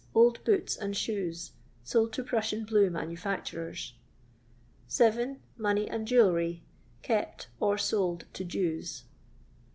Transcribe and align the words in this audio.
Old 0.15 0.43
boots 0.43 0.75
and 0.75 0.97
shoes, 0.97 1.51
sold 1.83 2.11
to 2.13 2.23
Prussian 2.23 2.65
blue 2.65 2.89
manufacturers. 2.89 3.93
7. 4.87 5.39
Money 5.57 5.87
and 5.87 6.07
jewellery, 6.07 6.63
kept, 7.03 7.49
or 7.59 7.77
sold 7.77 8.25
to 8.33 8.43
Jews. 8.43 9.03